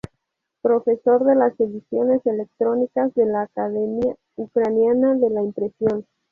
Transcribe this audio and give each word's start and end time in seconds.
Profesor 0.63 1.23
de 1.25 1.35
las 1.35 1.59
ediciones 1.59 2.25
electrónicas 2.25 3.13
de 3.13 3.27
la 3.27 3.43
Academia 3.43 4.15
Ucraniana 4.35 5.13
de 5.13 5.29
la 5.29 5.43
impresión. 5.43 6.07